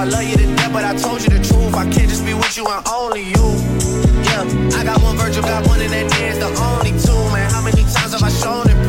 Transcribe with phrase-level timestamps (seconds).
[0.00, 1.74] I love you to death, but I told you the truth.
[1.74, 3.46] I can't just be with you and only you.
[4.24, 7.50] Yeah, I got one Virgil, got one in that dance, the only two, man.
[7.50, 8.79] How many times have I shown it?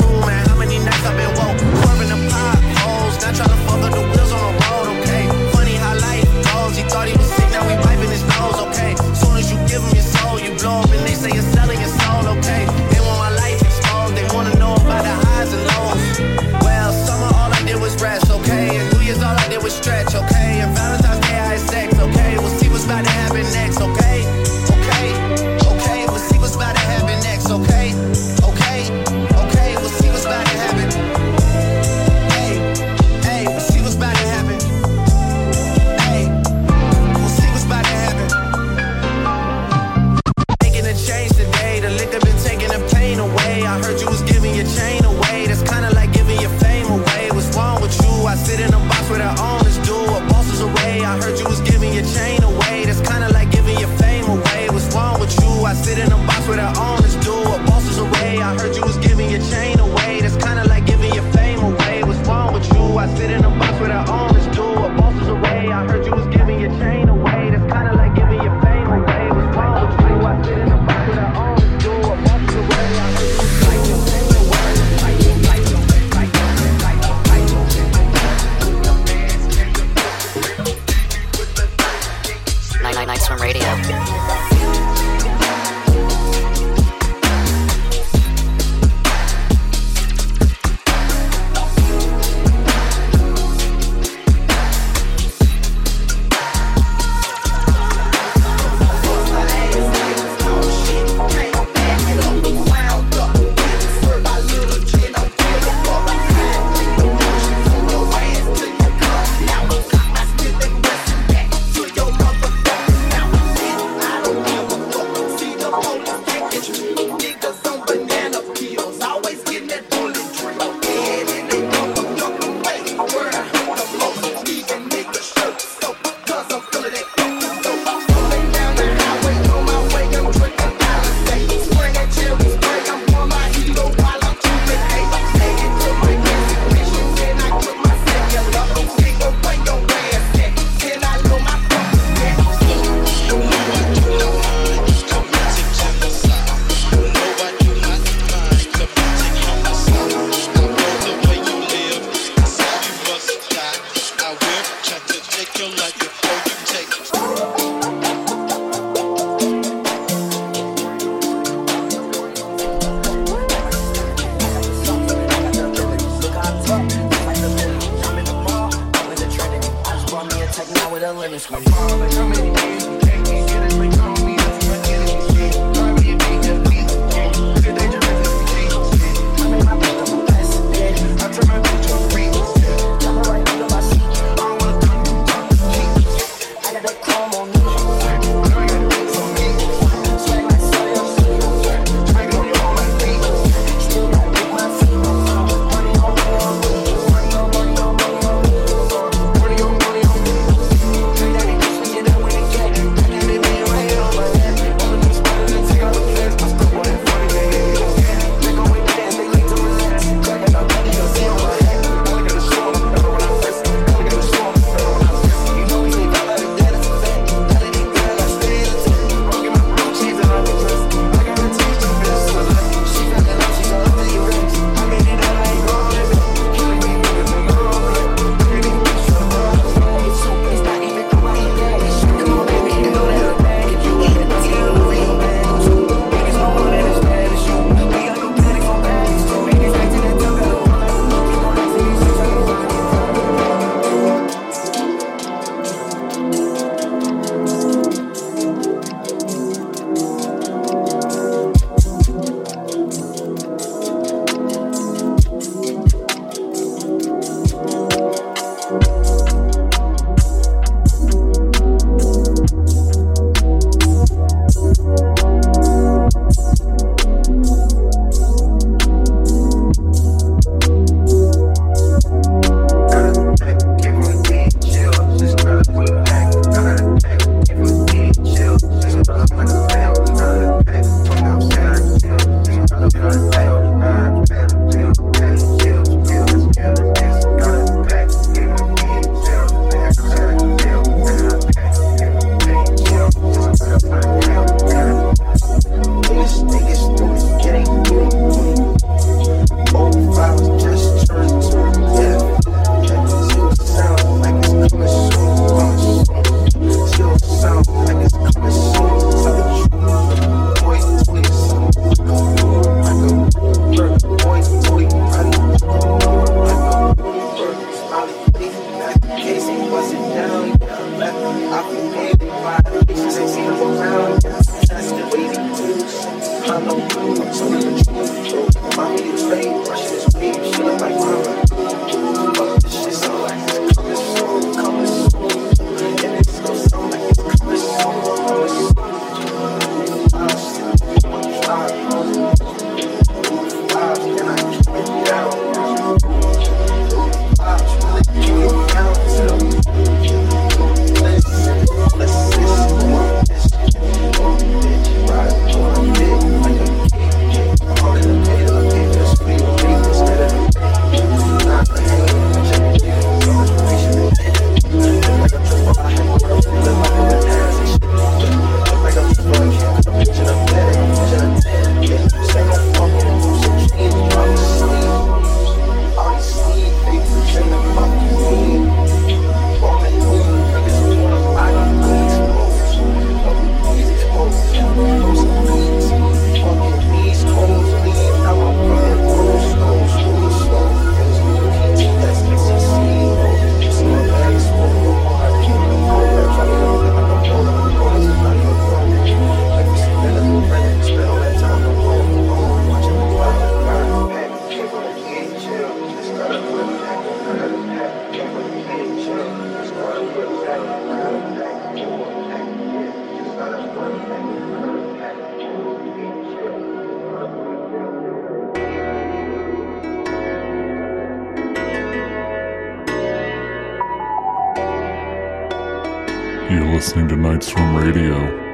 [426.81, 428.50] Listening to Night Swim Radio.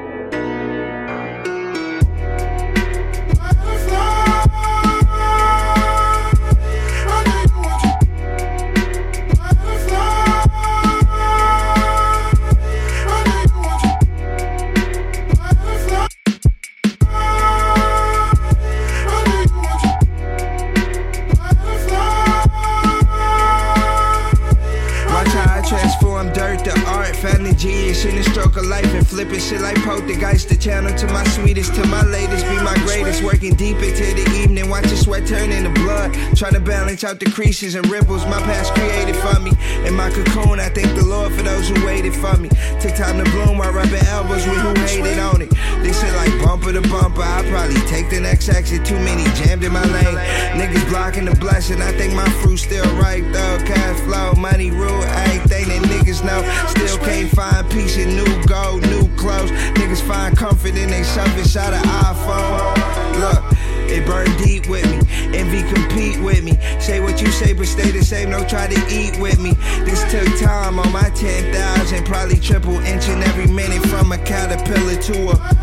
[37.08, 39.52] Out the creases and ripples my past created for me.
[39.88, 42.50] In my cocoon, I thank the Lord for those who waited for me.
[42.82, 45.50] Took time to bloom while rubbing elbows with who hated on it.
[45.84, 48.86] They said like bumper to bumper, I probably take the next exit.
[48.86, 50.18] Too many jammed in my lane.
[50.60, 51.82] Niggas blocking the blessing.
[51.82, 53.58] I think my fruit still ripe though.
[53.64, 56.44] Cash flow, money rule, everything that niggas know.
[56.68, 59.52] Still can't find peace in new gold, new clothes.
[59.80, 63.20] Niggas find comfort in they selfish out of iPhone.
[63.22, 63.58] Look.
[63.90, 65.07] It burn deep with me.
[65.38, 66.58] Envy compete with me.
[66.80, 68.32] Say what you say, but stay the same.
[68.32, 69.54] No try to eat with me.
[69.86, 72.06] This took time on my 10,000.
[72.06, 75.57] Probably triple inching every minute from a caterpillar to a.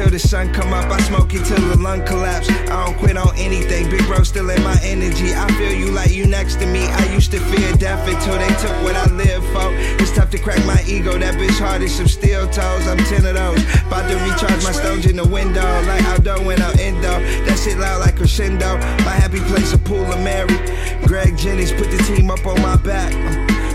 [0.00, 0.90] till the sun come up.
[0.90, 2.48] I smoke it till the lung collapse.
[2.48, 3.90] I don't quit on anything.
[3.90, 5.34] Big bro still in my energy.
[5.34, 6.86] I feel you like you next to me.
[6.86, 9.68] I used to fear death until they took what I live for.
[10.00, 11.18] It's tough to crack my ego.
[11.18, 12.86] That bitch hard as some steel toes.
[12.88, 13.62] I'm ten of those.
[13.86, 15.68] About to recharge my stones in the window.
[15.84, 17.20] Like outdoor when I'm indoor.
[17.44, 18.78] That shit loud like crescendo.
[19.04, 20.56] My happy place, a pool of Mary.
[21.04, 23.12] Greg Jennings put the team up on my back.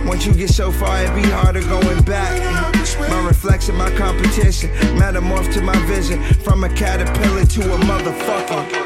[0.08, 2.64] Once you get so far, it be harder going back.
[3.09, 4.69] My reflection, my competition,
[5.00, 6.21] metamorph to my vision.
[6.43, 8.84] From a caterpillar to a motherfucker.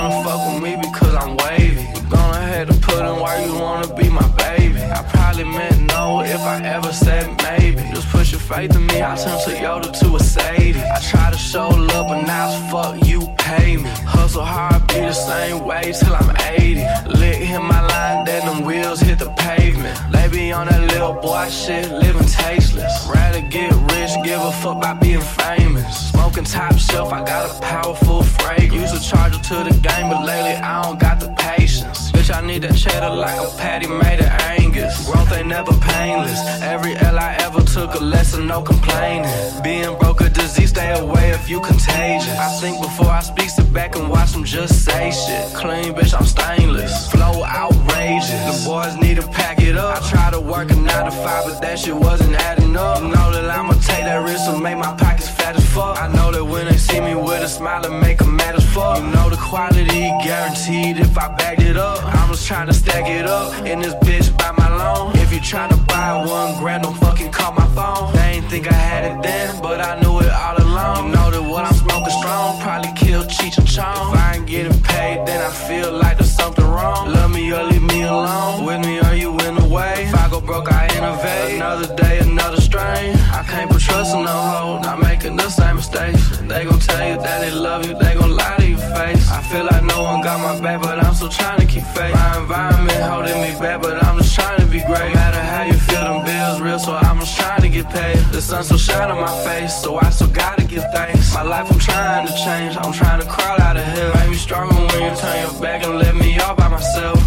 [0.00, 1.86] Wanna fuck with me because I'm wavy.
[2.08, 4.82] Gone ahead and put in why you wanna be my baby.
[4.82, 7.82] I probably meant no if I ever said maybe.
[7.94, 10.80] Just push your faith in me, I turned Toyota to a Sadie.
[10.80, 13.90] I try to show love, but now it's fuck you pay me.
[14.14, 16.74] Hustle hard, be the same way till I'm 80.
[17.18, 19.96] Lit hit my line, then them wheels hit the pavement.
[20.12, 23.08] They be on that little boy shit, living tasteless.
[23.14, 26.09] Rather get rich, give a fuck about being famous.
[26.30, 28.92] Smoking top shelf, I got a powerful fragrance.
[28.92, 32.12] Used to charge to the game, but lately I don't got the patience.
[32.12, 34.26] Bitch, I need that cheddar like a patty made of
[34.70, 35.06] Angus.
[35.06, 36.40] Growth ain't never painless.
[36.62, 39.28] Every L I ever took a lesson, no complaining.
[39.62, 42.36] Being broke a disease, stay away if you contagious.
[42.38, 45.54] I think before I speak, sit back and watch them just say shit.
[45.54, 47.10] Clean, bitch, I'm stainless.
[47.10, 48.30] Flow outrageous.
[48.30, 50.02] The boys need to pack it up.
[50.02, 53.02] I try to work a 9 to 5, but that shit wasn't adding up.
[53.02, 56.00] Know that I'ma take that risk and make my pockets fat as fuck.
[56.00, 58.64] I know that when they see me with a smile, it make them mad as
[58.72, 58.98] fuck.
[58.98, 62.04] You know the quality guaranteed if I backed it up.
[62.04, 65.16] I'm just trying to stack it up in this bitch by my loan.
[65.16, 68.12] If you tryna buy one grand, don't fucking call my phone.
[68.14, 71.08] They ain't think I had it then, but I knew it all along.
[71.08, 74.14] You know that what I'm smoking strong probably kill Cheech and Chong.
[74.14, 77.12] If I ain't getting paid, then I feel like there's something wrong.
[77.12, 78.64] Love me or leave me alone.
[78.64, 80.04] With me or you in the way.
[80.08, 81.56] If I go broke, I innovate.
[81.56, 83.16] Another day, another strain.
[83.32, 86.22] I can't trust in no not making the same mistakes.
[86.50, 89.22] They gon' tell you that they love you, they gon' lie to your face.
[89.30, 92.14] I feel like no one got my back, but I'm still trying to keep faith.
[92.14, 95.10] My environment holding me back, but I'm just trying to be great.
[95.10, 98.18] No matter how you feel, them bills real, so I'm just trying to get paid.
[98.34, 101.34] The sun still shine on my face, so I still gotta give thanks.
[101.34, 104.10] My life, I'm trying to change, I'm trying to crawl out of here.
[104.14, 107.20] Make me stronger when you turn your back and let me all by myself.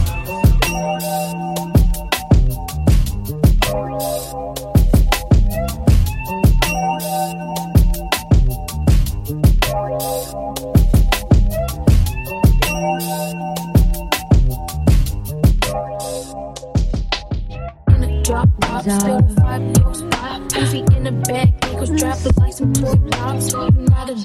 [22.04, 22.40] Shots cause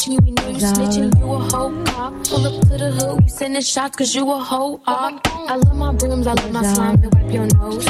[0.06, 3.62] you we know now snitch in your whole pop pull up to her we said
[3.64, 5.28] shut you a hoe op.
[5.48, 7.86] I love my brims, I love my slime, and wipe your nose.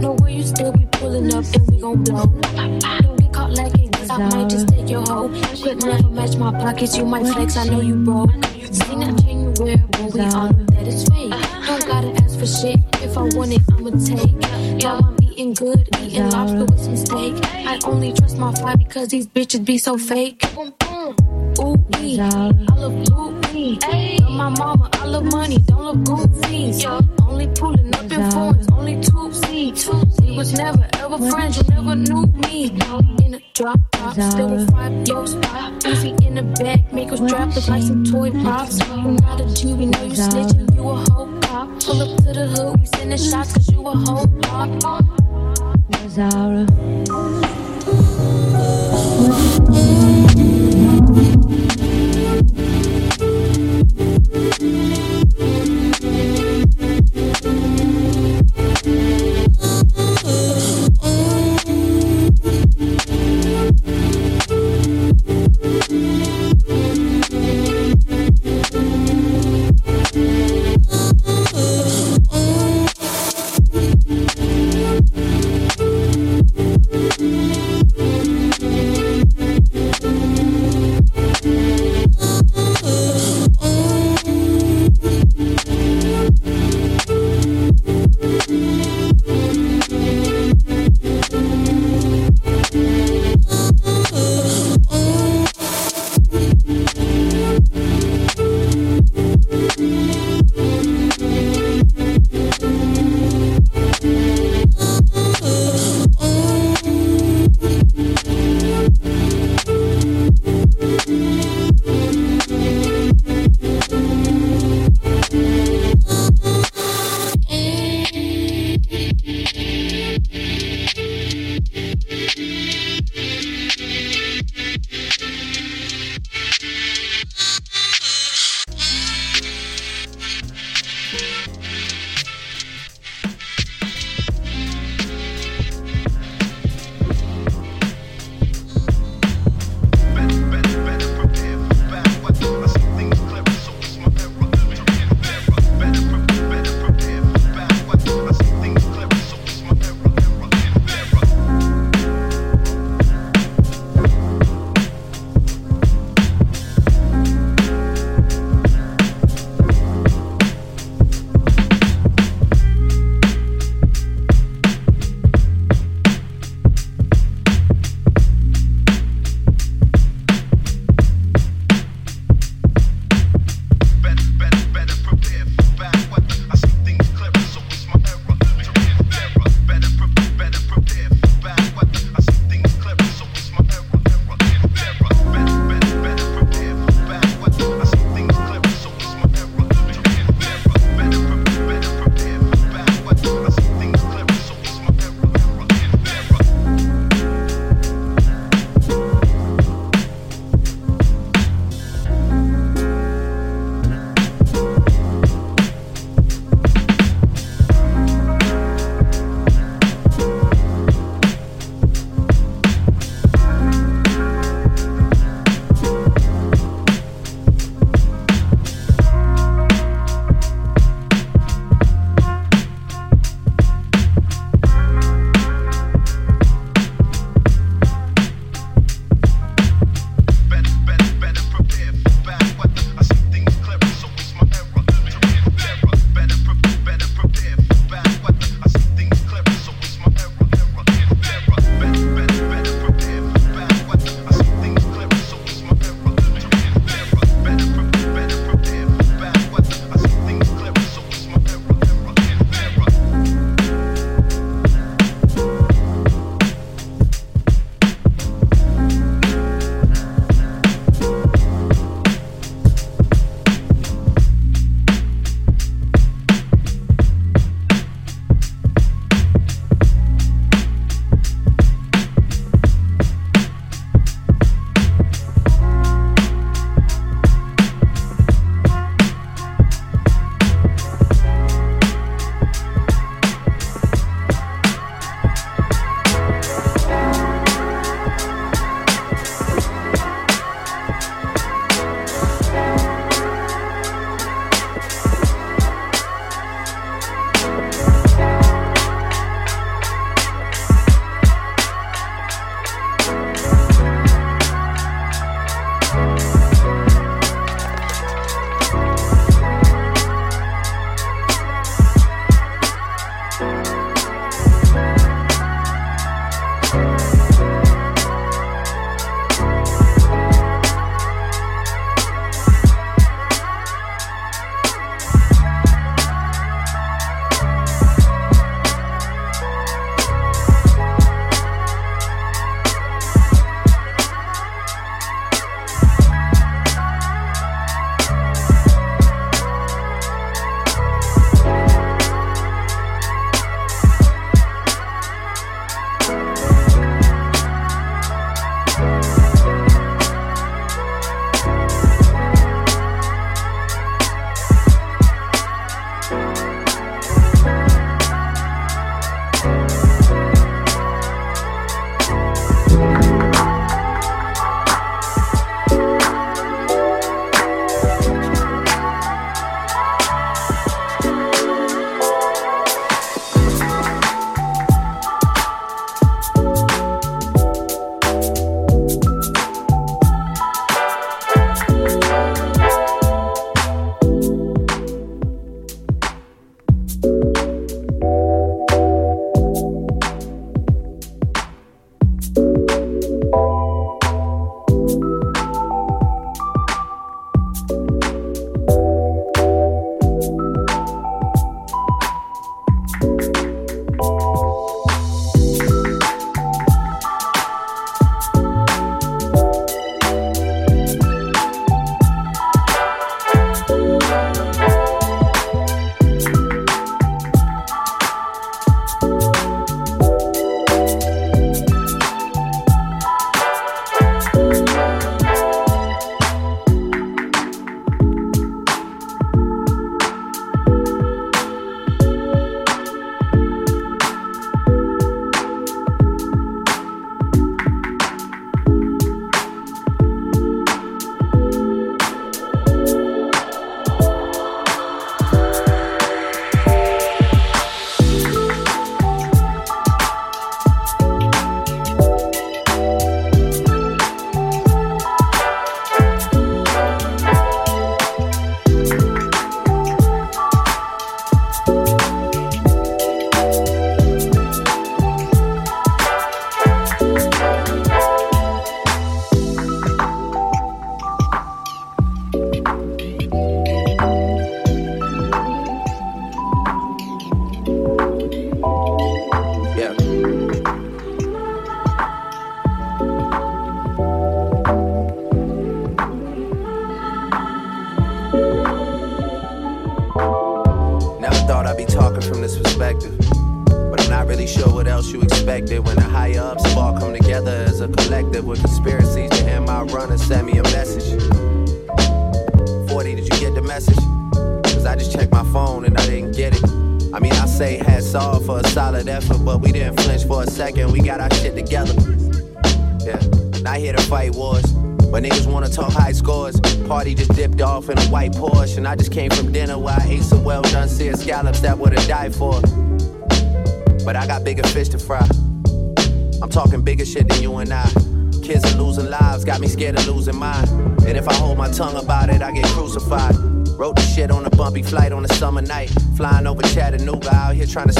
[0.00, 2.24] Know where you still be pulling up and we gon' blow.
[2.24, 5.28] Don't get caught lacking, I might just take your hoe.
[5.62, 8.30] Could never match my pockets, you might flex, I know you broke.
[8.70, 11.30] Seen that chain you wear, but we all know that it's fake.
[11.66, 14.82] Don't gotta ask for shit, if I want it, I'ma take.
[14.82, 17.34] Yeah, I'm eating good, eating lobster with some steak.
[17.44, 20.42] I only trust my fly because these bitches be so fake.
[21.60, 23.78] Ooh, wee, I blue wee.
[24.20, 26.86] Love my mama, I love money, don't look goofy.
[27.22, 29.88] Only pulling up in phones, only two seats.
[30.20, 32.70] We was never ever friends, you never knew me.
[33.24, 35.72] In a drop top, still with five yo spot.
[35.84, 38.78] Uzi in the back, make us drop look like some toy pops.
[38.88, 41.68] You not a G, we know you snitching, you a hoe cop.
[41.84, 44.68] Pull up to the hood, we sending shots cause you a hoe pop.
[46.08, 47.63] Zara.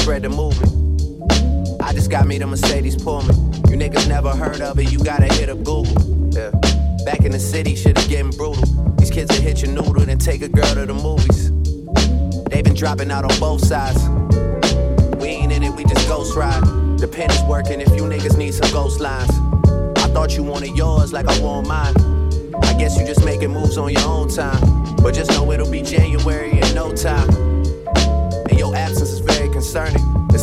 [0.05, 1.81] Spread the movement.
[1.83, 3.35] I just got me the Mercedes Pullman.
[3.71, 5.97] You niggas never heard of it, you gotta hit up Google.
[6.31, 6.51] Yeah.
[7.07, 8.67] Back in the city, shit is getting brutal.
[8.97, 11.51] These kids will hit your noodle and take a girl to the movies.
[12.51, 13.99] They been dropping out on both sides.
[15.17, 16.63] We ain't in it, we just ghost ride.
[16.99, 19.31] The pen is working if you niggas need some ghost lines.
[19.97, 21.95] I thought you wanted yours like I want mine.
[22.63, 24.61] I guess you just making moves on your own time.
[24.97, 27.44] But just know it'll be January in no time.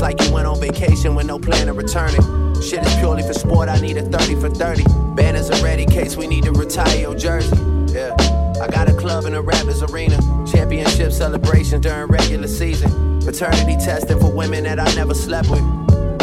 [0.01, 2.21] Like you went on vacation with no plan of returning.
[2.59, 4.83] Shit is purely for sport, I need a 30 for 30.
[5.15, 7.55] Banners are ready, case we need to retire your jersey.
[7.93, 8.15] Yeah.
[8.59, 10.17] I got a club in the rappers arena.
[10.51, 13.21] Championship celebrations during regular season.
[13.21, 15.61] Paternity testing for women that I never slept with.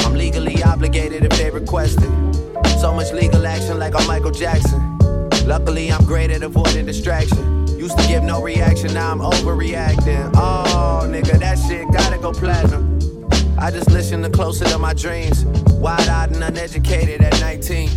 [0.05, 2.81] I'm legally obligated if they request it.
[2.81, 4.99] So much legal action like I'm Michael Jackson.
[5.47, 7.69] Luckily, I'm great at avoiding distraction.
[7.79, 10.33] Used to give no reaction, now I'm overreacting.
[10.35, 12.88] Oh, nigga, that shit gotta go platinum.
[13.61, 15.45] I just listen to closer to my dreams.
[15.45, 17.91] Wide eyed and uneducated at 19.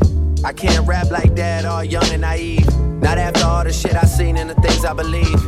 [0.44, 2.68] I can't rap like that, all young and naive.
[2.78, 5.40] Not after all the shit I seen and the things I believe.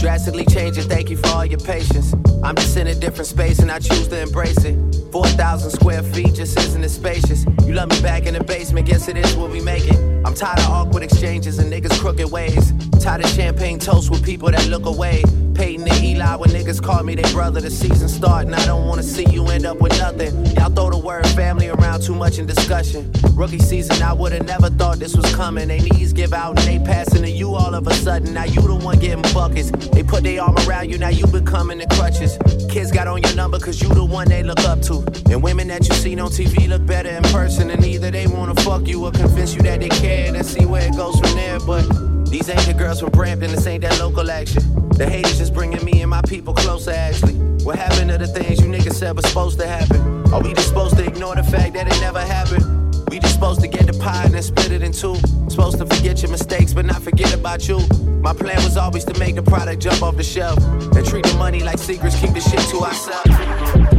[0.00, 2.14] Drastically changing, thank you for all your patience.
[2.44, 4.78] I'm just in a different space and I choose to embrace it.
[5.12, 7.44] 4,000 square feet just isn't as spacious.
[7.66, 9.98] You love me back in the basement, guess it is what we make it.
[10.24, 12.72] I'm tired of awkward exchanges and niggas' crooked ways.
[13.00, 15.22] Tired of champagne toast with people that look away.
[15.54, 17.60] Peyton and Eli when niggas call me they brother.
[17.60, 20.46] The season start and I don't wanna see you end up with nothing.
[20.56, 23.10] Y'all throw the word family around too much in discussion.
[23.34, 25.68] Rookie season, I would've never thought this was coming.
[25.68, 28.34] They knees give out and they passing to you all of a sudden.
[28.34, 29.70] Now you the one getting buckets.
[29.70, 32.38] They put their arm around you, now you becoming the crutches.
[32.70, 35.04] Kids got on your number cause you the one they look up to.
[35.30, 37.70] And women that you seen on TV look better in person.
[37.70, 40.86] And either they wanna fuck you or convince you that they care and see where
[40.86, 41.58] it goes from there.
[41.60, 41.84] But
[42.30, 44.62] these ain't the girls from Brampton, this ain't that local action.
[44.90, 47.34] The haters just bringing me and my people closer, actually.
[47.64, 50.00] What happened to the things you niggas said was supposed to happen?
[50.32, 52.64] Are we just supposed to ignore the fact that it never happened?
[53.10, 55.16] We just supposed to get the pie and then split it in two.
[55.48, 57.80] Supposed to forget your mistakes, but not forget about you.
[58.22, 60.58] My plan was always to make the product jump off the shelf
[60.94, 63.89] and treat the money like secrets, keep the shit to ourselves.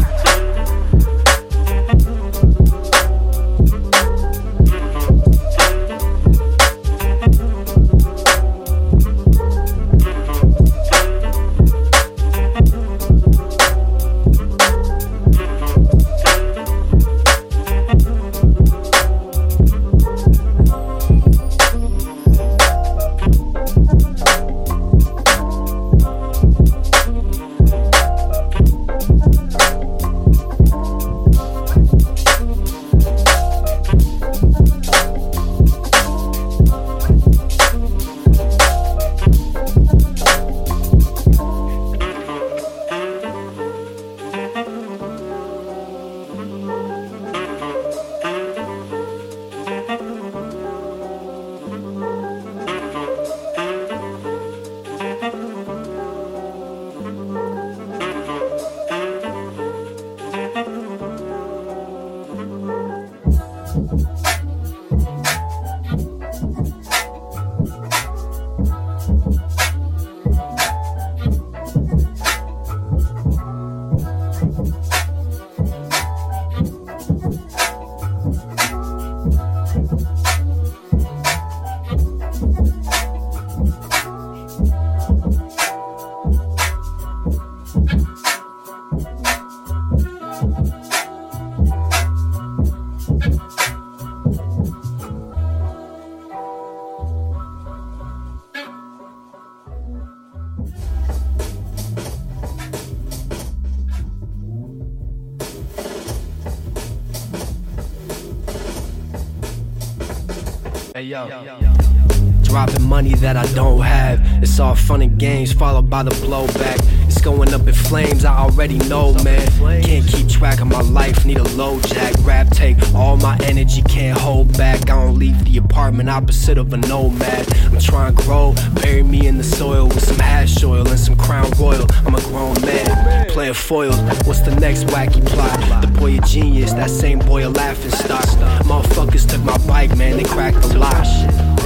[112.91, 114.19] Money that I don't have.
[114.43, 116.77] It's all fun and games, followed by the blowback.
[117.05, 119.47] It's going up in flames, I already know, man.
[119.81, 122.25] Can't keep track of my life, need a LoJack.
[122.25, 124.89] Rap take all my energy, can't hold back.
[124.89, 127.47] I don't leave the apartment opposite of a nomad.
[127.67, 131.15] I'm trying to grow, bury me in the soil with some hash oil and some
[131.15, 131.87] crown royal.
[132.05, 134.01] I'm a grown man, playing foils.
[134.27, 135.81] What's the next wacky plot?
[135.81, 138.25] The boy a genius, that same boy a laughing stock.
[138.65, 141.07] Motherfuckers took my bike, man, they cracked the lock.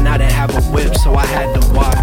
[0.05, 1.95] And I didn't have a whip, so I had to walk.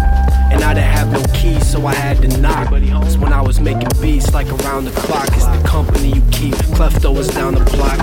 [0.51, 2.67] And I didn't have no keys, so I had to knock.
[2.73, 5.29] It's when I was making beats like around the clock.
[5.29, 6.53] It's the company you keep.
[6.75, 7.97] Clefto was down the block.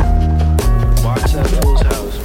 [1.04, 2.16] Watch that fool's house.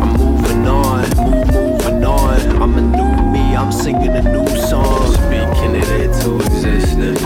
[0.00, 2.62] I'm moving on, move, moving on.
[2.62, 5.12] I'm a new me, I'm singing a new song.
[5.14, 7.18] Speaking it into existence.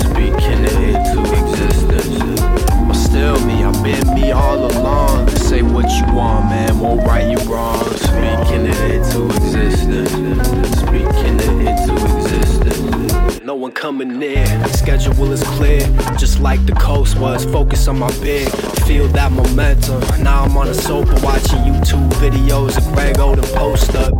[0.00, 2.40] Speaking it into existence.
[2.72, 4.85] I'm still me, I've been me all along.
[5.56, 7.82] Say what you want, man, won't right you wrong.
[7.96, 10.10] Speaking it into existence.
[10.80, 13.40] Speaking it into existence.
[13.42, 15.80] No one coming near, schedule is clear.
[16.18, 18.50] Just like the coast was, focus on my big.
[18.84, 20.02] Feel that momentum.
[20.22, 24.12] Now I'm on a sofa watching YouTube videos of Greg Oden post up.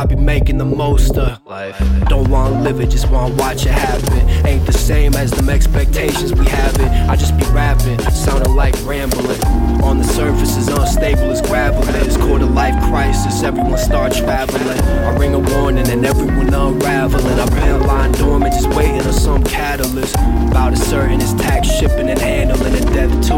[0.00, 1.76] I be making the most of life.
[2.08, 4.46] Don't wanna live it, just wanna watch it happen.
[4.46, 6.88] Ain't the same as them expectations we have it.
[7.10, 9.63] I just be rapping, sounding like rambling.
[9.84, 12.16] On the surface is unstable as gravel is.
[12.16, 14.80] Quarter life crisis, everyone start traveling.
[14.80, 17.38] I ring a warning and everyone unraveling.
[17.38, 20.14] I've been lying dormant, just waiting on some catalyst.
[20.14, 23.34] About a certain as tax shipping and handling and death too.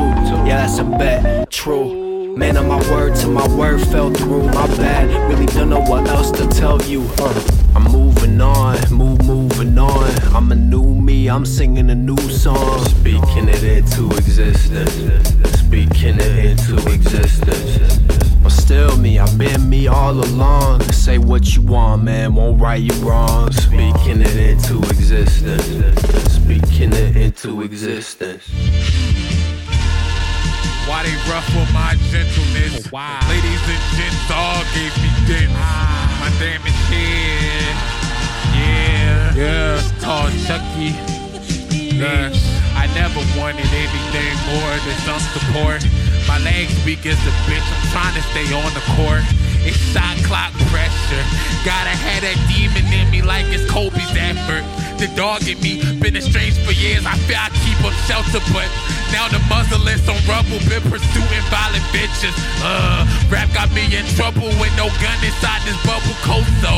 [0.46, 2.36] Yeah, that's a bet, true.
[2.36, 4.44] Man, on my word till my word fell through.
[4.44, 7.02] My bad, really don't know what else to tell you.
[7.18, 10.10] Uh, I'm moving on, move, moving on.
[10.34, 12.82] I'm a new me, I'm singing a new song.
[12.86, 14.94] Speaking it into existence.
[15.58, 17.98] Speaking it into existence.
[18.42, 20.84] I'm still me, I've been me all along.
[20.90, 23.52] Say what you want, man, won't right you wrong.
[23.52, 26.32] Speaking it into existence.
[26.32, 28.48] Speaking it into existence.
[30.88, 32.86] Why they ruffle my gentleness?
[32.86, 33.20] Oh, wow.
[33.28, 36.05] Ladies and gents all gave me dents.
[36.26, 37.70] My damage here.
[38.50, 39.30] Yeah.
[39.38, 39.78] Yeah.
[40.02, 40.90] Called Chucky.
[41.70, 42.34] Yes.
[42.74, 45.86] I never wanted anything more than some support.
[46.26, 47.62] My legs weak as a bitch.
[47.62, 49.22] I'm trying to stay on the court.
[49.62, 51.22] It's shot clock pressure.
[51.62, 54.66] Gotta have that demon in me like it's Kobe's effort.
[54.96, 57.04] The dog in me been estranged for years.
[57.04, 58.64] I fear I keep him shelter, but
[59.12, 60.56] now the muzzle's on rubble.
[60.72, 62.32] Been pursuing violent bitches.
[62.64, 66.48] Uh, rap got me in trouble with no gun inside this bubble coat.
[66.64, 66.72] So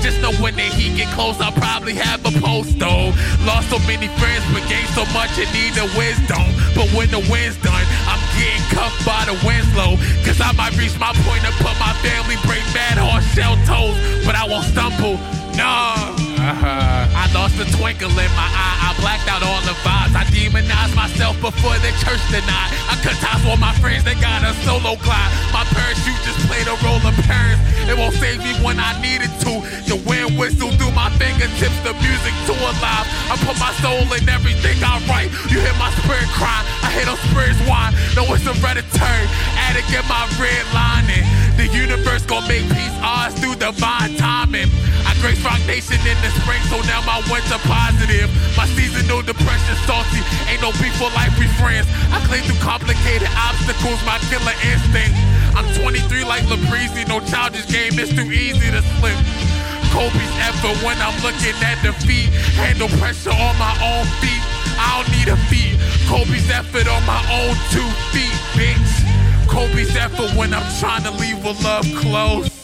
[0.00, 3.12] just know when the heat get close, I'll probably have a post though.
[3.44, 6.48] Lost so many friends, but gained so much and need a wisdom.
[6.72, 10.00] But when the wind's done, I'm getting cuffed by the Winslow.
[10.24, 13.92] Cause I might reach my point and put my family break mad horse shell toes,
[14.24, 15.20] but I won't stumble.
[15.52, 16.27] Nah.
[16.48, 17.04] Uh-huh.
[17.12, 18.88] I lost the twinkle in my eye.
[18.88, 20.16] I blacked out all the vibes.
[20.16, 22.72] I demonized myself before the church denied.
[22.88, 24.08] I cut ties with my friends.
[24.08, 25.28] They got a solo glide.
[25.52, 27.60] My parachute just played a role of parents.
[27.84, 29.60] It won't save me when I needed to.
[29.92, 31.76] The wind whistle through my fingertips.
[31.84, 33.04] The music too alive.
[33.28, 35.28] I put my soul in everything I write.
[35.52, 36.64] You hear my spirit cry.
[36.80, 37.92] I hear those spirits whine.
[38.16, 39.28] No, it's a hereditary.
[39.68, 41.28] Addict in my red lining.
[41.60, 44.70] The universe gon' make peace ours through divine timing.
[45.04, 48.30] I grace Roc Nation in the spring, so now my winter positive.
[48.56, 50.20] My seasonal depression salty.
[50.50, 51.86] Ain't no beef for life, we friends.
[52.10, 55.14] I clean through complicated obstacles, my killer instinct.
[55.54, 59.18] I'm 23 like Labrizi, no childish game, it's too easy to slip.
[59.90, 62.28] Kobe's effort when I'm looking at defeat.
[62.54, 64.42] Handle pressure on my own feet.
[64.78, 65.74] I don't need a feet.
[66.06, 69.48] Kobe's effort on my own two feet, bitch.
[69.48, 72.57] Kobe's effort when I'm trying to leave a love close.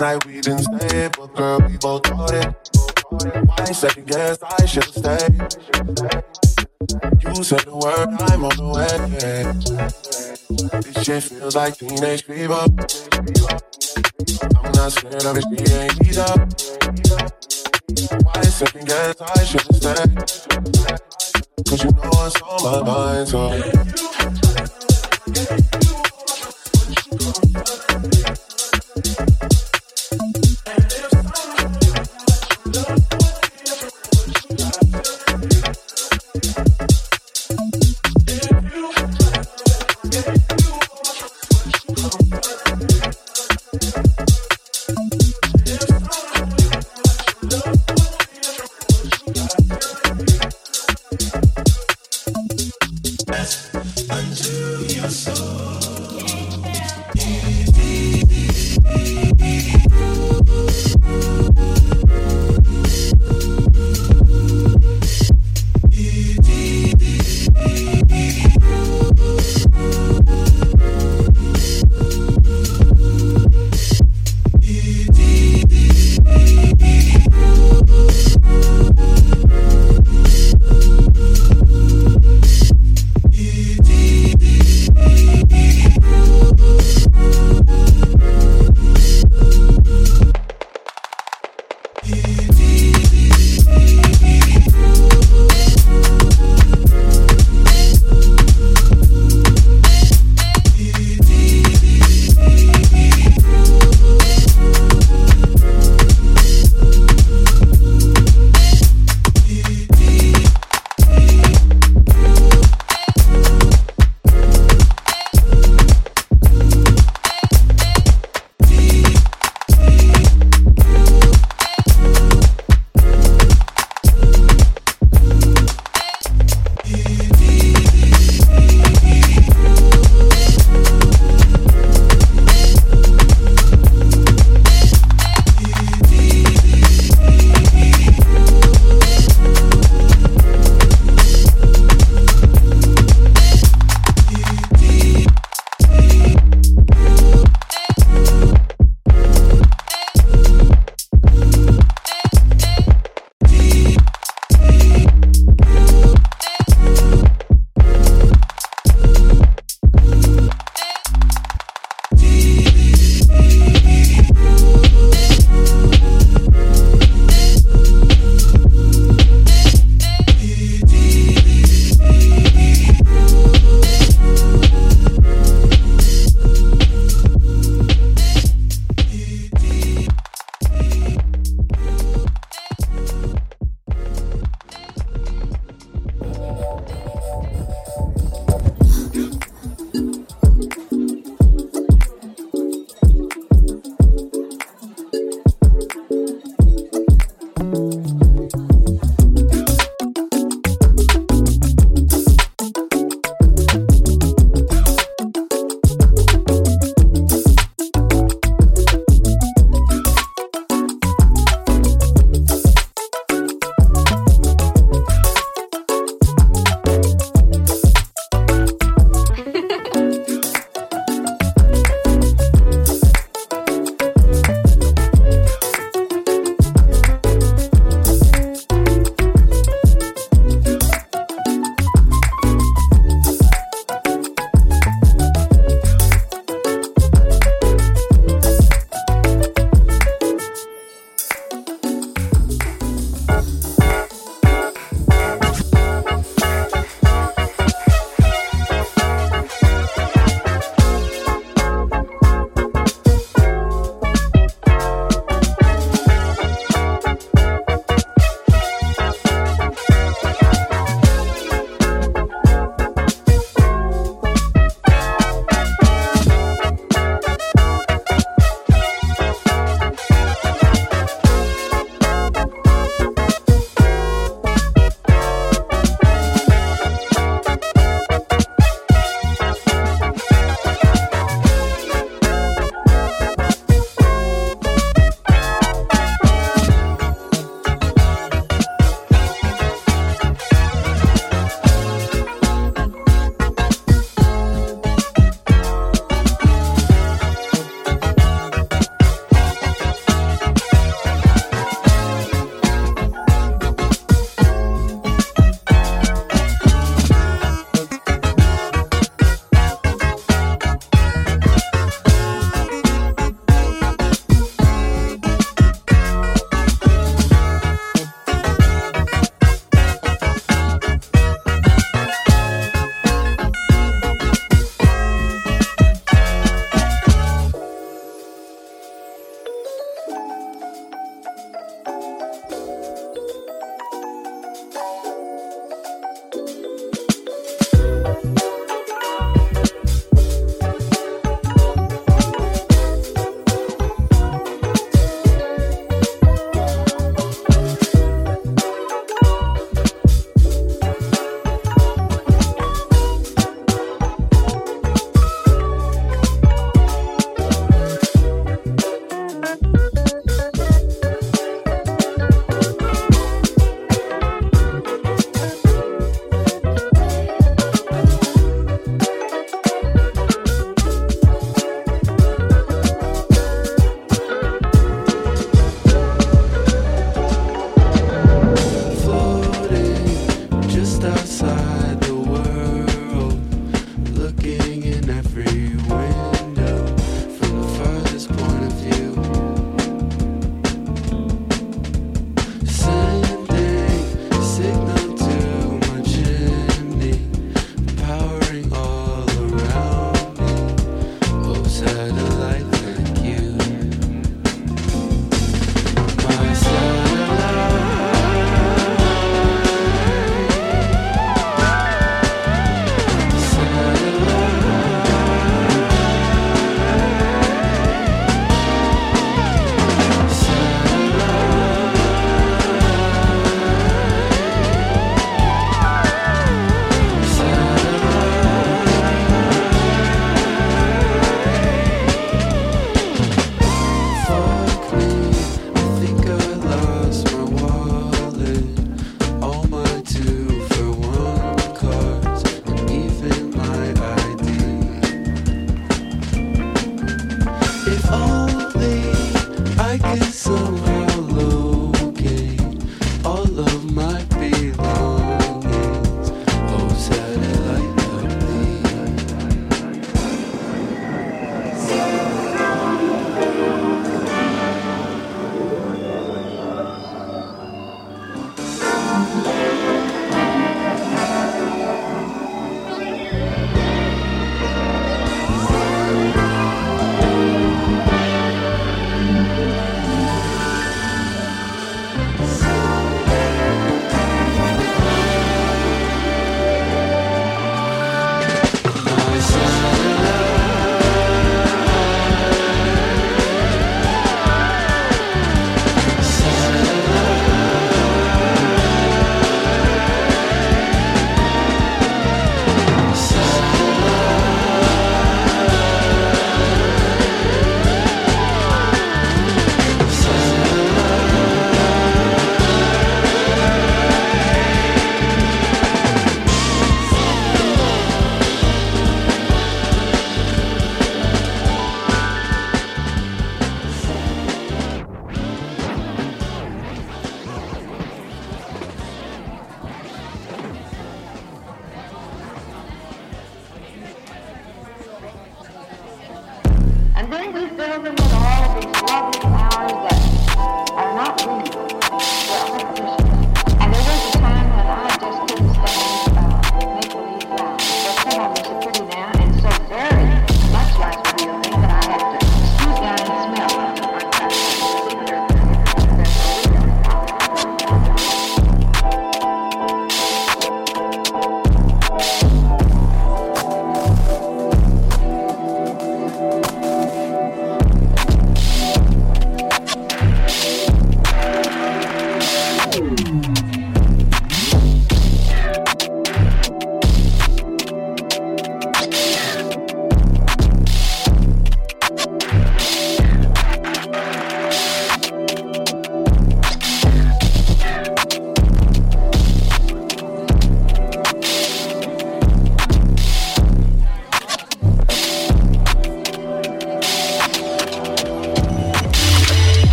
[0.00, 2.54] Last night we didn't say but girl, we both thought it.
[3.48, 5.26] Why second guess I should stay?
[7.26, 8.96] You said the word, I'm on the way.
[10.82, 12.64] This shit feels like teenage fever.
[14.62, 16.46] I'm not scared of it, she ain't either.
[18.22, 20.04] Why second guess I should stay?
[21.66, 23.50] Cause you know it's on my mind, so.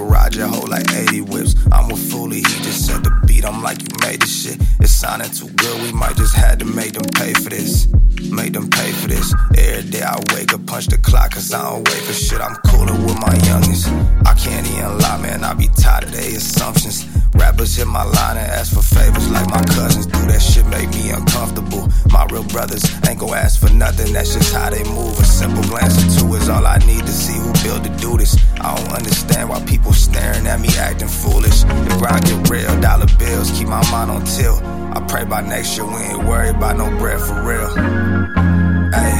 [0.00, 1.54] Garage, hold like 80 whips.
[1.72, 3.44] I'm with Foolie, he just said the beat.
[3.44, 4.58] I'm like, you made this shit.
[4.80, 7.88] It's sounding too good, we might just had to make them pay for this.
[8.30, 9.34] Make them pay for this.
[9.56, 12.40] Every day I wake up, punch the clock, cause I don't wait for shit.
[12.40, 13.88] I'm coolin' with my youngest.
[14.24, 17.19] I can't even lie, man, I be tired of their assumptions.
[17.34, 20.18] Rappers hit my line and ask for favors like my cousins do.
[20.26, 21.88] That shit make me uncomfortable.
[22.10, 25.18] My real brothers ain't gon' ask for nothing, that's just how they move.
[25.18, 28.16] A simple glance or two is all I need to see who built to do
[28.16, 28.36] this.
[28.60, 31.62] I don't understand why people staring at me acting foolish.
[31.62, 34.62] The grind get real, dollar bills keep my mind on tilt.
[34.62, 37.68] I pray by next year we ain't worried about no bread for real.
[38.90, 39.14] Hey,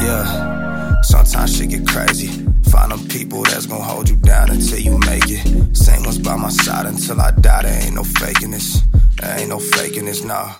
[0.00, 1.00] yeah.
[1.02, 2.41] Sometimes shit get crazy.
[2.72, 5.76] Find them people that's gonna hold you down until you make it.
[5.76, 7.62] Same ones by my side until I die.
[7.64, 8.82] There ain't no faking this.
[9.20, 10.54] There ain't no faking this, nah.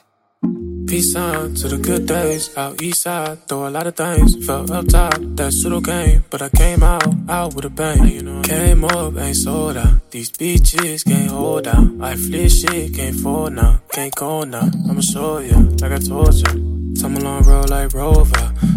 [0.87, 3.49] Peace out to the good days out east side.
[3.49, 4.45] Throw a lot of things.
[4.45, 6.23] Felt up top, that pseudo game.
[6.29, 8.07] But I came out, out with a bang.
[8.07, 10.11] You know, Came up, ain't sold out.
[10.11, 11.89] These bitches can't hold out.
[11.99, 13.81] I flee shit, can't fall now.
[13.91, 14.69] Can't go now.
[14.87, 16.72] I'ma show ya, like I told ya.
[17.03, 18.31] Come along, roll like Rover.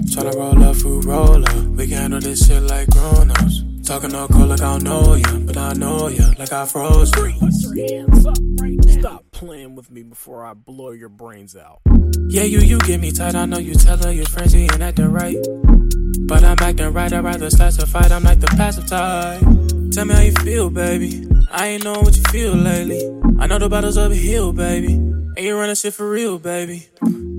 [0.09, 1.69] Tryna roll up, through roller.
[1.69, 3.61] We can handle this shit like grown ups.
[3.83, 8.09] Talking all cold like I know ya, but I know ya, like I froze you.
[8.99, 11.81] Stop playing with me before I blow your brains out.
[12.27, 13.35] Yeah, you you get me tight.
[13.35, 15.37] I know you tell her your friends he ain't acting right.
[16.21, 17.13] But I'm acting right.
[17.13, 18.11] I'd rather start to fight.
[18.11, 19.41] I'm like the passive type.
[19.91, 21.27] Tell me how you feel, baby.
[21.51, 23.05] I ain't know what you feel lately.
[23.37, 24.93] I know the battle's up hill, baby.
[24.93, 26.87] And you running shit for real, baby.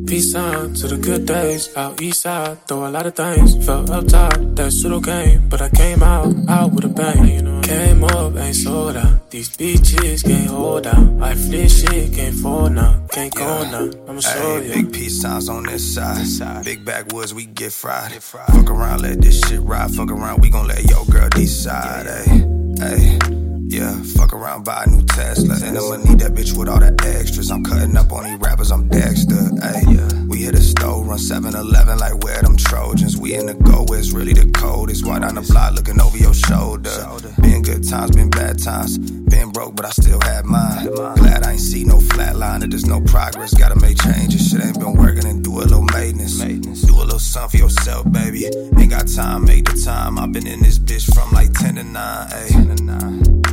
[0.06, 2.64] Peace out to the good days out east side.
[2.68, 3.64] Throw a lot of things.
[3.66, 5.48] Felt up top, that pseudo game.
[5.48, 7.26] But I came out, out with a bang.
[7.26, 9.30] You know, came up, ain't sold out.
[9.30, 11.20] These beaches can't hold out.
[11.20, 13.02] I flee shit, can't fall now.
[13.10, 13.90] Can't go now.
[14.08, 14.74] I'ma show you.
[14.74, 16.24] big peace signs on this side.
[16.24, 18.12] side Big backwoods, we get fried.
[18.22, 19.90] Fuck around, let this shit ride.
[19.90, 22.06] Fuck around, we gon' let your girl decide.
[22.06, 23.45] Hey, hey.
[23.68, 25.56] Yeah, fuck around, buy a new Tesla.
[25.66, 27.50] And I'ma need that bitch with all the extras.
[27.50, 29.34] I'm cutting up on these rappers, I'm Dexter.
[29.60, 29.82] Hey,
[30.28, 33.16] we hit a store, run 7 Eleven like where them Trojans.
[33.16, 35.04] We in the go where it's really the coldest.
[35.04, 36.94] Walk down the block looking over your shoulder.
[37.42, 38.98] Been good times, been bad times.
[38.98, 40.86] Been broke, but I still had mine.
[40.86, 43.52] Glad I ain't see no flatline, that there's no progress.
[43.52, 44.48] Gotta make changes.
[44.48, 46.38] Shit ain't been working and do a little maintenance.
[46.82, 48.46] Do a little something for yourself, baby.
[48.78, 50.18] Ain't got time, make the time.
[50.18, 52.28] I've been in this bitch from like 10 to 9.
[52.30, 53.45] Ayy.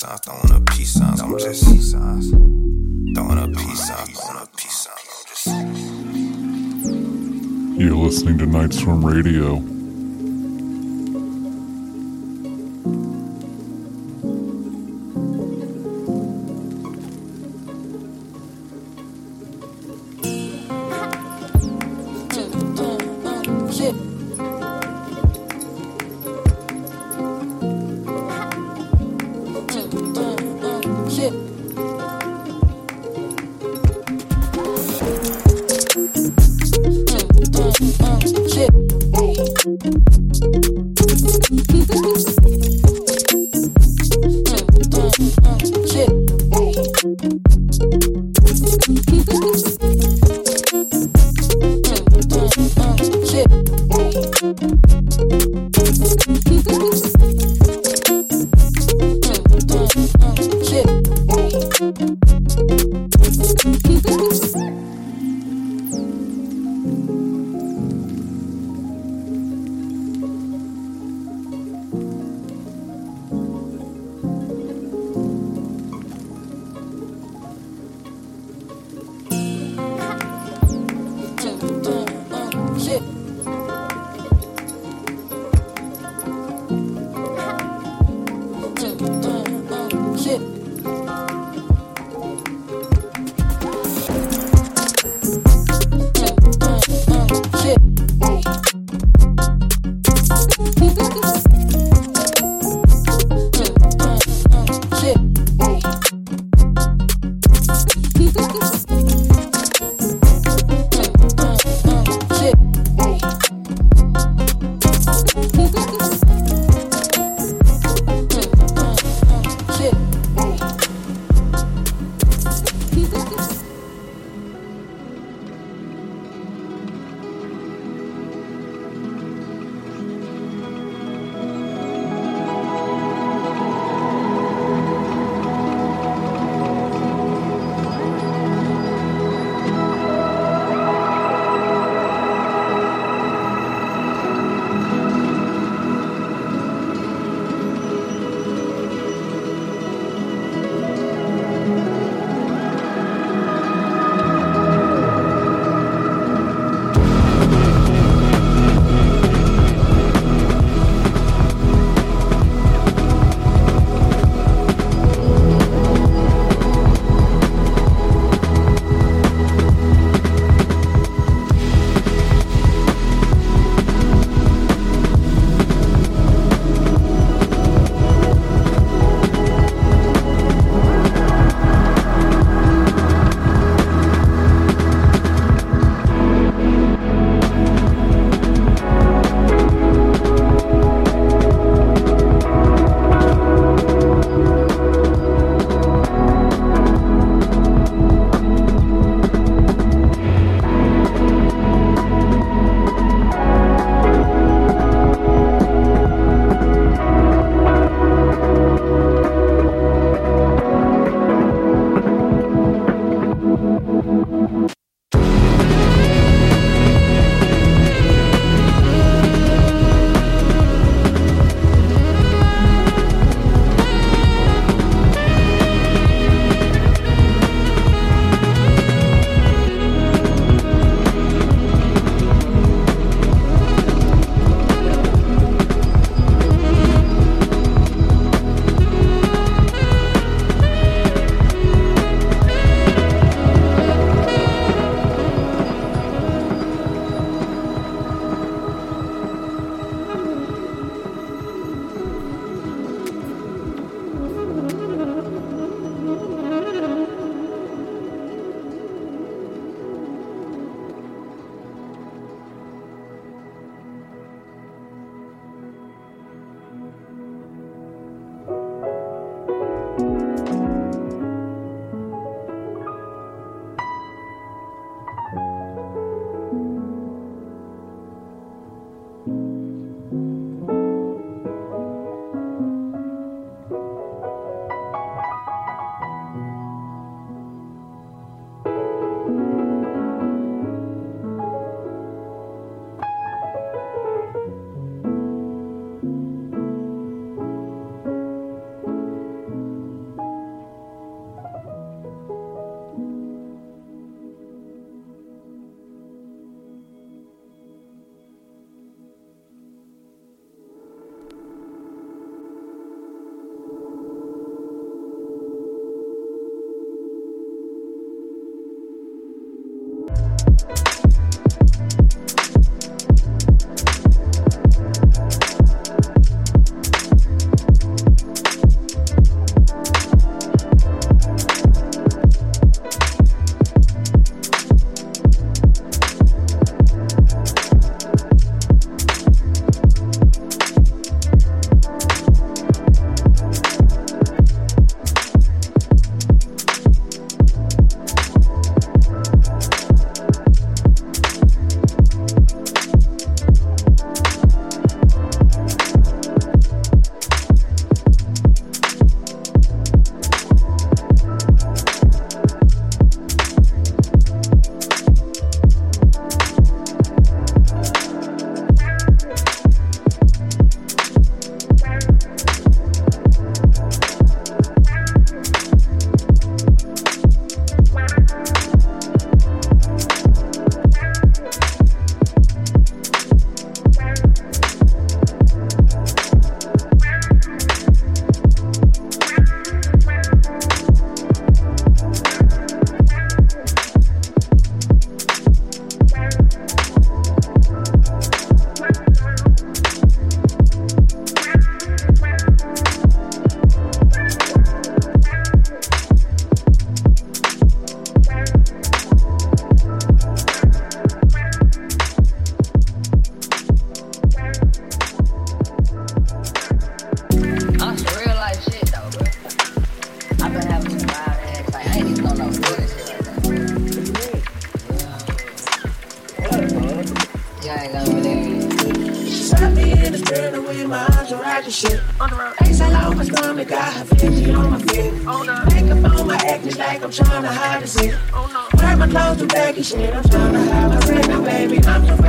[0.00, 2.32] Throwing up peace signs, throwing up peace signs.
[2.32, 4.88] I'm just throwing up peace signs, throwing up peace
[5.44, 5.78] signs.
[7.78, 9.62] You're listening to Night Swim Radio.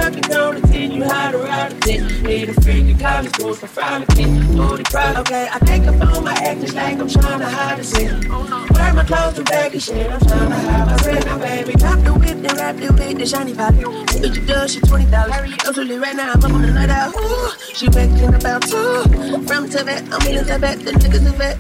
[0.02, 2.02] Fucking gonna teach you how to ride a dick.
[2.24, 4.48] Need a freaky college school for five kids.
[4.56, 5.16] Booty pride.
[5.18, 8.28] Okay, I take up on my acne like I'm trying to hide a shit.
[8.28, 11.74] Wear my clothes to baggy shit, I'm trying to hide my pregnant baby.
[11.74, 13.76] Pop the whip, then wrap the whip, the shiny pop.
[13.76, 15.68] What you do, she $20.
[15.68, 17.16] Absolutely right now, I'm on the night out.
[17.16, 19.04] Ooh, she baking about two.
[19.46, 21.58] From Tibet, I'm in Tibet, the niggas a vet.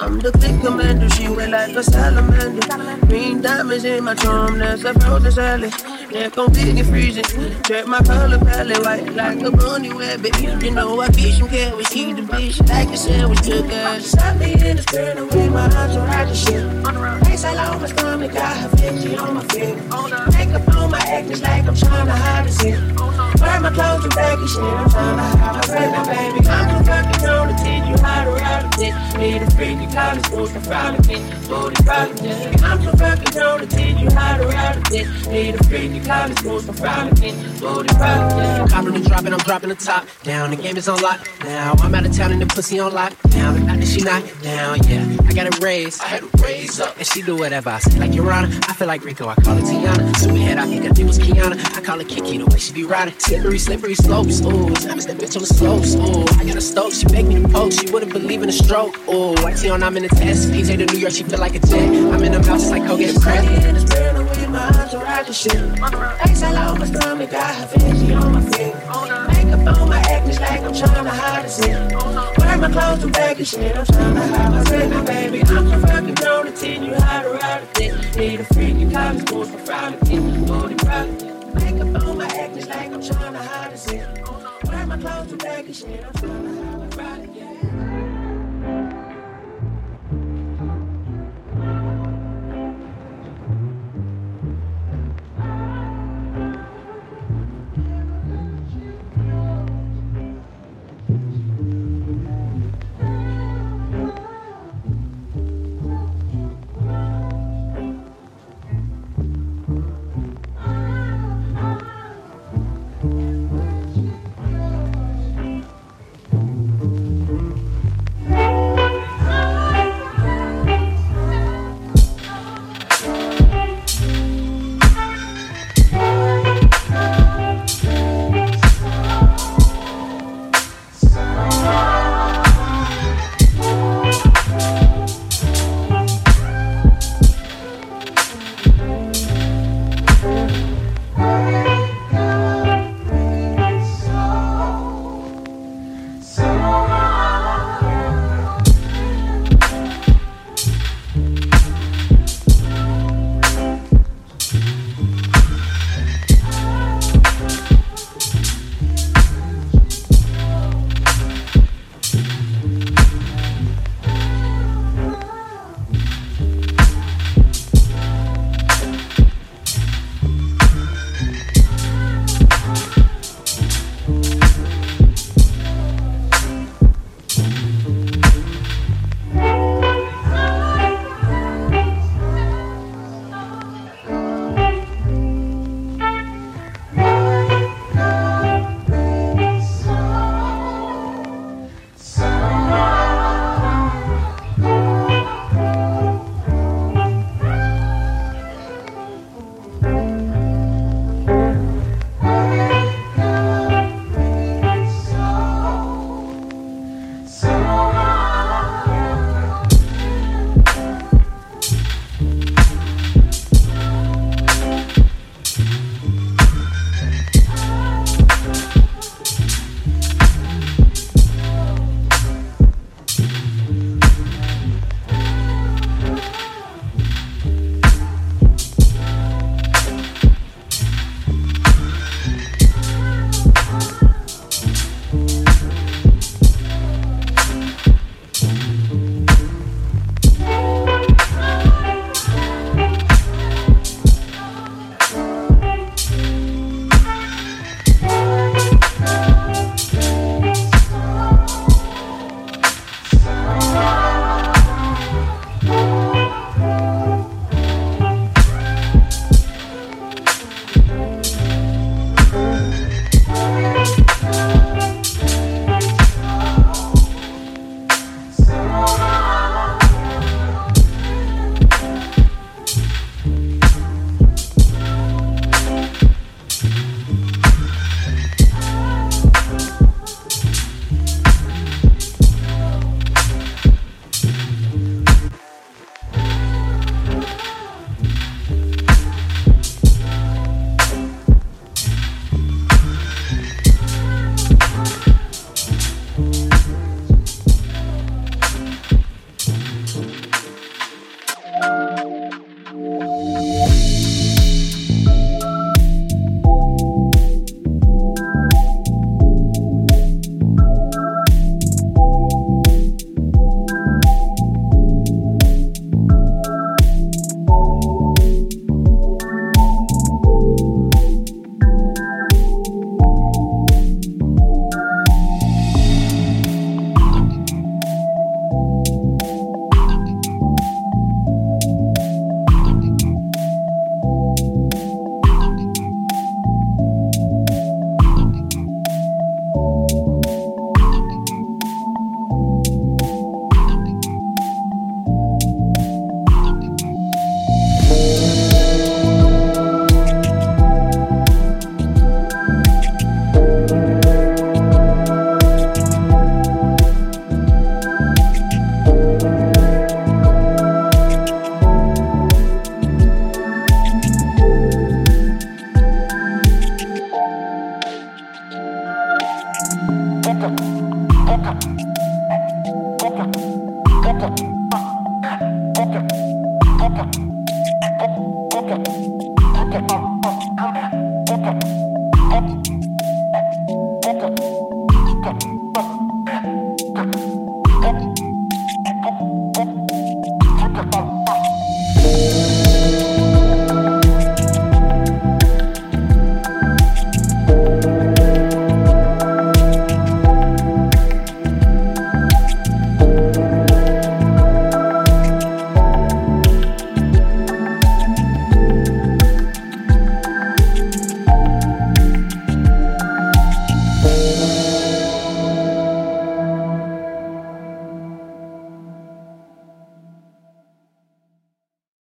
[0.00, 3.06] I'm the big commander, she went like a salamander.
[3.06, 5.72] Green diamonds in my charm, that's a frozen salad.
[6.10, 7.24] Yeah, gon' get it freezing.
[7.64, 10.40] Check my color palette, white like a bunny rabbit.
[10.40, 14.06] You know I fish and cat, we see the bitch like a sandwich took us.
[14.12, 17.28] Stop me in the spirit with my entourage and shit.
[17.30, 19.76] Ace all on my stomach, got her 50 on my feet.
[20.32, 22.80] Makeup on my acne like I'm trying to hide a shit.
[23.40, 26.48] Wear my clothes and baggy shit, I'm trying to hide my pregnant baby.
[26.48, 28.94] I'm too fucking known to teach you how to ride a dick.
[29.18, 32.16] Need a freaky college school for frolic booty frolic.
[32.62, 35.06] I'm too fucking known to teach you how to ride a dick.
[35.28, 37.14] Need a freaky college school for frolic
[37.60, 38.70] booty frolic.
[38.70, 40.50] Copping and dropping, I'm dropping the top down.
[40.50, 41.74] The game is on lock now.
[41.78, 43.54] I'm out of town and the pussy on lock down.
[43.54, 45.16] The night that she knock down, yeah.
[45.26, 47.98] I got it raised, I had to raise up, and she do whatever I say.
[47.98, 50.16] Like Your Honor, I feel like Rico, I call her Tiana.
[50.16, 51.18] Sweet head, I think her name was.
[51.18, 53.14] I call her Kiki the way she be riding.
[53.18, 54.68] Slippery, slippery slopes, ooh.
[54.74, 56.40] Time that bitch on the slopes, ooh.
[56.40, 57.80] I got a stove, she make me the post.
[57.80, 59.34] She wouldn't believe in a stroke, ooh.
[59.44, 60.50] I see on I'm in the test.
[60.50, 61.88] PJ to New York, she feel like a jet.
[61.88, 63.44] I'm in the mouth just like Pratt.
[63.44, 64.18] in the spirit
[65.94, 66.30] and.
[66.30, 68.74] Ace all my stomach, got her 50 on my feet.
[69.28, 72.38] Makeup on my acne like I'm trying to hide a shit.
[72.38, 75.40] Wear my clothes to baggy shit, I'm trying to hide my pregnant baby.
[75.40, 78.16] I'm so fucking known to teach you how to ride a dick.
[78.16, 81.54] Need a freaky college school for frolic booty frolic.
[81.54, 84.06] Makeup on my acne like I'm trying to hide a shit.
[84.68, 86.67] Wear my clothes to baggy shit, I'm trying to hide